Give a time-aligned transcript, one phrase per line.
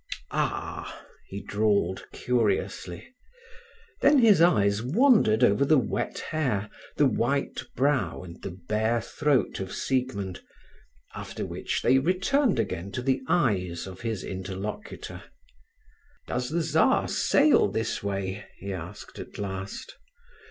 [0.31, 3.13] "Ah!" he drawled curiously.
[4.01, 9.59] Then his eyes wandered over the wet hair, the white brow, and the bare throat
[9.59, 10.41] of Siegmund,
[11.13, 15.21] after which they returned again to the eyes of his interlocutor.
[16.27, 19.97] "Does the Czar sail this way?" he asked at last.